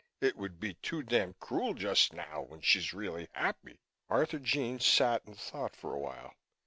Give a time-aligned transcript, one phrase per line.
[0.19, 5.37] "It would be too damn cruel just now when she's really happy." Arthurjean sat and
[5.37, 6.33] thought for a while.